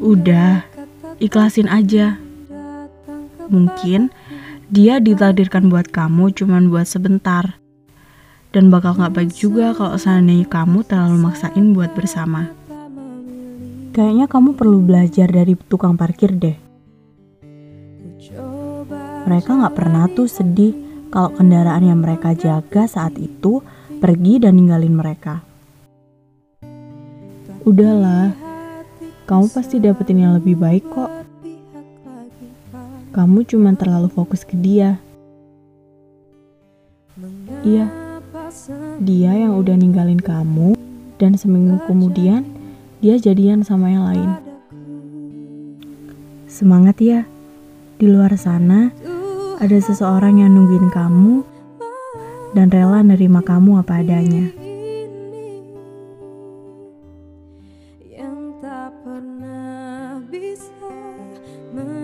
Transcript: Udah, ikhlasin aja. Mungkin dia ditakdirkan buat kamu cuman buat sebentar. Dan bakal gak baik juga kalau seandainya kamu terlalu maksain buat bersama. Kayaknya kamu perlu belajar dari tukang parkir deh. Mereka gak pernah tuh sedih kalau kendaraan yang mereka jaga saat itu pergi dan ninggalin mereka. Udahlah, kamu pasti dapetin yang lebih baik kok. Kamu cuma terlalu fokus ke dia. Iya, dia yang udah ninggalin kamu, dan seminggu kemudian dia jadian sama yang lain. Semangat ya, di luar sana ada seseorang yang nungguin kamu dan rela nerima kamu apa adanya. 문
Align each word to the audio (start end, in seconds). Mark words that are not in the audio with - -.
Udah, 0.00 0.64
ikhlasin 1.20 1.68
aja. 1.68 2.16
Mungkin 3.52 4.08
dia 4.72 4.96
ditakdirkan 5.04 5.68
buat 5.68 5.92
kamu 5.92 6.32
cuman 6.32 6.72
buat 6.72 6.88
sebentar. 6.88 7.60
Dan 8.52 8.72
bakal 8.72 8.96
gak 8.96 9.16
baik 9.16 9.32
juga 9.32 9.76
kalau 9.76 10.00
seandainya 10.00 10.48
kamu 10.48 10.84
terlalu 10.88 11.28
maksain 11.28 11.76
buat 11.76 11.92
bersama. 11.92 12.52
Kayaknya 13.92 14.26
kamu 14.28 14.56
perlu 14.56 14.80
belajar 14.80 15.28
dari 15.28 15.56
tukang 15.68 15.96
parkir 16.00 16.32
deh. 16.32 16.56
Mereka 19.28 19.50
gak 19.60 19.76
pernah 19.76 20.08
tuh 20.08 20.28
sedih 20.28 20.72
kalau 21.12 21.36
kendaraan 21.36 21.84
yang 21.84 22.00
mereka 22.00 22.32
jaga 22.32 22.88
saat 22.88 23.16
itu 23.20 23.60
pergi 24.00 24.40
dan 24.40 24.56
ninggalin 24.56 24.96
mereka. 24.96 25.44
Udahlah, 27.62 28.51
kamu 29.24 29.46
pasti 29.50 29.78
dapetin 29.78 30.22
yang 30.22 30.34
lebih 30.34 30.58
baik 30.58 30.84
kok. 30.90 31.10
Kamu 33.12 33.44
cuma 33.44 33.76
terlalu 33.76 34.08
fokus 34.08 34.42
ke 34.42 34.56
dia. 34.56 34.96
Iya, 37.62 37.86
dia 38.98 39.32
yang 39.36 39.54
udah 39.60 39.76
ninggalin 39.76 40.18
kamu, 40.18 40.74
dan 41.20 41.36
seminggu 41.36 41.78
kemudian 41.84 42.42
dia 43.04 43.20
jadian 43.20 43.62
sama 43.62 43.92
yang 43.92 44.04
lain. 44.08 44.30
Semangat 46.48 46.98
ya, 46.98 47.28
di 48.00 48.10
luar 48.10 48.34
sana 48.34 48.90
ada 49.60 49.78
seseorang 49.78 50.42
yang 50.42 50.50
nungguin 50.56 50.90
kamu 50.90 51.46
dan 52.56 52.72
rela 52.72 53.04
nerima 53.04 53.44
kamu 53.44 53.78
apa 53.78 54.00
adanya. 54.02 54.61
문 61.72 62.01